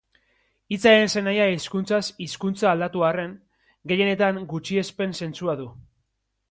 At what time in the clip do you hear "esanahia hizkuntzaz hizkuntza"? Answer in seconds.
1.07-2.71